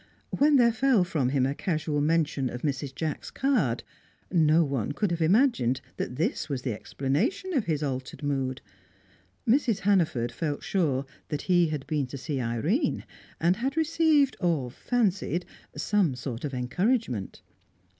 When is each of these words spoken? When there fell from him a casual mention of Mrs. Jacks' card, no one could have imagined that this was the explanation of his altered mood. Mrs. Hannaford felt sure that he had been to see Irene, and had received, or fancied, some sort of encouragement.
When 0.31 0.55
there 0.55 0.71
fell 0.71 1.03
from 1.03 1.29
him 1.29 1.45
a 1.45 1.53
casual 1.53 2.01
mention 2.01 2.49
of 2.49 2.63
Mrs. 2.63 2.95
Jacks' 2.95 3.29
card, 3.29 3.83
no 4.31 4.63
one 4.63 4.93
could 4.93 5.11
have 5.11 5.21
imagined 5.21 5.79
that 5.97 6.15
this 6.15 6.49
was 6.49 6.63
the 6.63 6.73
explanation 6.73 7.53
of 7.53 7.65
his 7.65 7.83
altered 7.83 8.23
mood. 8.23 8.61
Mrs. 9.47 9.81
Hannaford 9.81 10.31
felt 10.31 10.63
sure 10.63 11.05
that 11.29 11.43
he 11.43 11.67
had 11.67 11.85
been 11.85 12.07
to 12.07 12.17
see 12.17 12.41
Irene, 12.41 13.05
and 13.39 13.57
had 13.57 13.77
received, 13.77 14.35
or 14.39 14.71
fancied, 14.71 15.45
some 15.77 16.15
sort 16.15 16.45
of 16.45 16.53
encouragement. 16.55 17.43